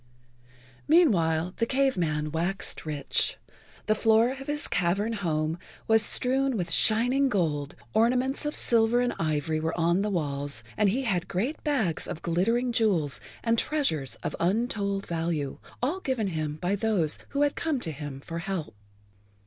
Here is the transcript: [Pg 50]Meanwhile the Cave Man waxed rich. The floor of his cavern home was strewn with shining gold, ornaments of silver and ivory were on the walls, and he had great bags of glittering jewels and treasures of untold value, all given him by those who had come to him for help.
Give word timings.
[Pg 0.89 1.05
50]Meanwhile 1.05 1.53
the 1.57 1.65
Cave 1.67 1.95
Man 1.95 2.31
waxed 2.31 2.87
rich. 2.87 3.37
The 3.85 3.93
floor 3.93 4.31
of 4.31 4.47
his 4.47 4.67
cavern 4.67 5.13
home 5.13 5.59
was 5.87 6.01
strewn 6.01 6.57
with 6.57 6.71
shining 6.71 7.29
gold, 7.29 7.75
ornaments 7.93 8.43
of 8.47 8.55
silver 8.55 8.99
and 8.99 9.13
ivory 9.19 9.59
were 9.59 9.79
on 9.79 10.01
the 10.01 10.09
walls, 10.09 10.63
and 10.75 10.89
he 10.89 11.03
had 11.03 11.27
great 11.27 11.63
bags 11.63 12.07
of 12.07 12.23
glittering 12.23 12.71
jewels 12.71 13.21
and 13.43 13.59
treasures 13.59 14.15
of 14.23 14.35
untold 14.39 15.05
value, 15.05 15.59
all 15.83 15.99
given 15.99 16.29
him 16.29 16.55
by 16.55 16.75
those 16.75 17.19
who 17.29 17.43
had 17.43 17.55
come 17.55 17.79
to 17.81 17.91
him 17.91 18.21
for 18.21 18.39
help. 18.39 18.73